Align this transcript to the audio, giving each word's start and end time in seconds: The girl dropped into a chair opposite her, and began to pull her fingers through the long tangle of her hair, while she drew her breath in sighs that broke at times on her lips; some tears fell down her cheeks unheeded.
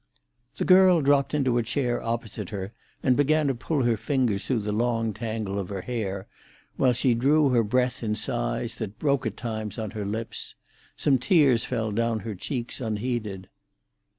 The 0.55 0.65
girl 0.65 1.01
dropped 1.01 1.35
into 1.35 1.59
a 1.59 1.61
chair 1.61 2.01
opposite 2.01 2.49
her, 2.49 2.73
and 3.03 3.15
began 3.15 3.45
to 3.45 3.53
pull 3.53 3.83
her 3.83 3.95
fingers 3.95 4.47
through 4.47 4.61
the 4.61 4.71
long 4.71 5.13
tangle 5.13 5.59
of 5.59 5.69
her 5.69 5.81
hair, 5.83 6.25
while 6.75 6.93
she 6.93 7.13
drew 7.13 7.49
her 7.49 7.61
breath 7.61 8.01
in 8.01 8.15
sighs 8.15 8.77
that 8.77 8.97
broke 8.97 9.27
at 9.27 9.37
times 9.37 9.77
on 9.77 9.91
her 9.91 10.03
lips; 10.07 10.55
some 10.97 11.19
tears 11.19 11.65
fell 11.65 11.91
down 11.91 12.21
her 12.21 12.33
cheeks 12.33 12.81
unheeded. 12.81 13.47